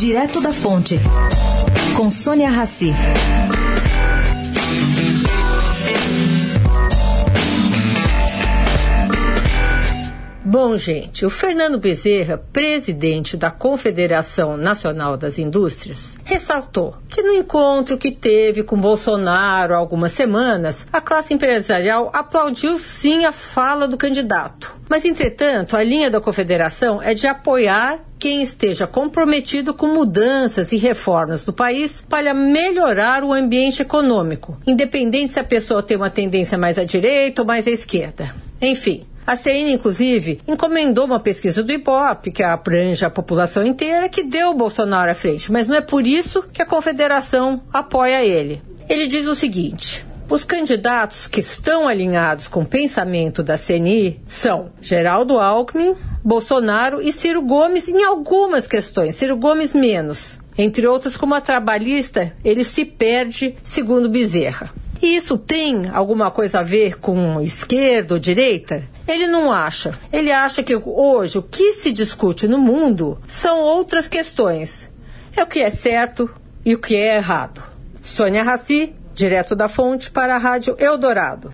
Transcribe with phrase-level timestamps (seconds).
[0.00, 0.98] Direto da Fonte,
[1.94, 2.90] com Sônia Rassi.
[10.42, 17.98] Bom, gente, o Fernando Bezerra, presidente da Confederação Nacional das Indústrias, ressaltou que no encontro
[17.98, 23.98] que teve com Bolsonaro há algumas semanas, a classe empresarial aplaudiu sim a fala do
[23.98, 24.69] candidato.
[24.90, 30.76] Mas, entretanto, a linha da Confederação é de apoiar quem esteja comprometido com mudanças e
[30.76, 36.58] reformas no país para melhorar o ambiente econômico, independente se a pessoa tem uma tendência
[36.58, 38.34] mais à direita ou mais à esquerda.
[38.60, 44.24] Enfim, a CN, inclusive, encomendou uma pesquisa do Ibope, que abrange a população inteira, que
[44.24, 48.60] deu o Bolsonaro à frente, mas não é por isso que a confederação apoia ele.
[48.88, 50.04] Ele diz o seguinte.
[50.30, 57.10] Os candidatos que estão alinhados com o pensamento da CNI são Geraldo Alckmin, Bolsonaro e
[57.10, 60.38] Ciro Gomes em algumas questões, Ciro Gomes menos.
[60.56, 64.72] Entre outras, como a trabalhista, ele se perde, segundo Bezerra.
[65.02, 68.84] E isso tem alguma coisa a ver com esquerda ou direita?
[69.08, 69.98] Ele não acha.
[70.12, 74.88] Ele acha que hoje o que se discute no mundo são outras questões.
[75.36, 76.30] É o que é certo
[76.64, 77.60] e o que é errado.
[78.00, 81.48] Sônia Raci, direto da fonte para a Rádio Eldorado.